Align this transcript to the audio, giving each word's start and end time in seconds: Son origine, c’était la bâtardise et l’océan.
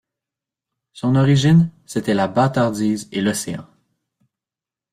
Son 0.93 1.13
origine, 1.15 1.69
c’était 1.85 2.15
la 2.15 2.27
bâtardise 2.27 3.07
et 3.11 3.21
l’océan. 3.21 3.67